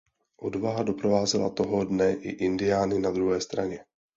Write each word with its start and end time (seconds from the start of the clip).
Odvaha 0.37 0.83
doprovázela 0.83 1.49
toho 1.49 1.83
dne 1.85 2.13
i 2.13 2.29
Indiány 2.45 2.99
na 2.99 3.11
druhé 3.11 3.41
straně. 3.41 3.85